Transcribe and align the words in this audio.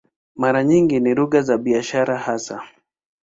Mara 0.35 0.63
nyingi 0.63 0.99
ni 0.99 1.13
lugha 1.15 1.41
za 1.41 1.57
biashara 1.57 2.17
hasa. 2.17 2.61